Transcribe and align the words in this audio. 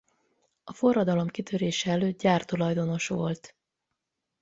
A 0.63 0.73
forradalom 0.73 1.27
kitörése 1.27 1.91
előtt 1.91 2.19
gyártulajdonos 2.19 3.07
volt. 3.07 3.55